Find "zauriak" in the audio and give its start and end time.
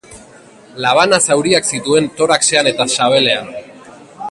1.27-1.69